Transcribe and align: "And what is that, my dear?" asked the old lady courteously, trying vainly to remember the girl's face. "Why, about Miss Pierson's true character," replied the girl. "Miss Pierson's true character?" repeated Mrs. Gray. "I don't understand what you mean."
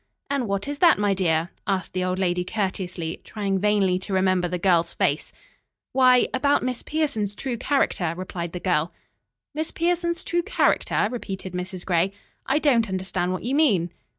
"And 0.31 0.47
what 0.47 0.67
is 0.67 0.79
that, 0.79 0.97
my 0.97 1.13
dear?" 1.13 1.51
asked 1.67 1.93
the 1.93 2.03
old 2.03 2.17
lady 2.17 2.43
courteously, 2.43 3.21
trying 3.23 3.59
vainly 3.59 3.99
to 3.99 4.13
remember 4.13 4.47
the 4.47 4.57
girl's 4.57 4.95
face. 4.95 5.31
"Why, 5.93 6.27
about 6.33 6.63
Miss 6.63 6.81
Pierson's 6.81 7.35
true 7.35 7.55
character," 7.55 8.15
replied 8.17 8.53
the 8.53 8.59
girl. 8.59 8.91
"Miss 9.53 9.69
Pierson's 9.69 10.23
true 10.23 10.41
character?" 10.41 11.07
repeated 11.11 11.53
Mrs. 11.53 11.85
Gray. 11.85 12.13
"I 12.47 12.57
don't 12.57 12.89
understand 12.89 13.31
what 13.31 13.43
you 13.43 13.53
mean." 13.53 13.91